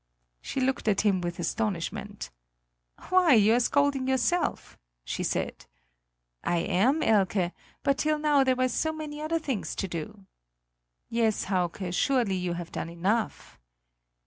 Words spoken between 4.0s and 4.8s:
yourself!"